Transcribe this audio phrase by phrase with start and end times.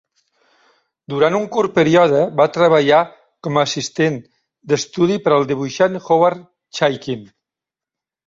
[1.13, 3.01] Durant un curt període va treballar
[3.47, 4.17] com a assistent
[4.73, 6.41] d'estudi per al dibuixant Howard
[6.79, 7.23] Chaykin.